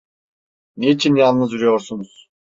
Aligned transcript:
Niçin 0.77 1.15
yalnız 1.15 1.53
yürüyorsunuz? 1.53 2.29